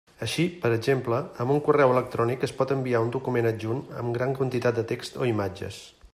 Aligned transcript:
Així, 0.25 0.43
per 0.61 0.69
exemple, 0.77 1.19
amb 1.43 1.53
un 1.55 1.59
correu 1.67 1.93
electrònic 1.95 2.47
es 2.49 2.55
pot 2.63 2.73
enviar 2.79 3.03
un 3.07 3.13
document 3.17 3.51
adjunt 3.51 3.85
amb 4.01 4.19
gran 4.19 4.35
quantitat 4.41 4.81
de 4.81 4.89
text 4.95 5.25
o 5.27 5.31
imatges. 5.37 5.83